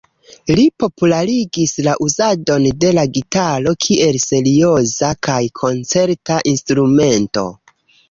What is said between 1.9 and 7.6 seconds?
uzadon de la gitaro kiel serioza kaj koncerta instrumento.